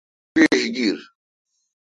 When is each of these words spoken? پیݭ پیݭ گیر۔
پیݭ 0.33 0.45
پیݭ 0.51 0.61
گیر۔ 0.75 0.97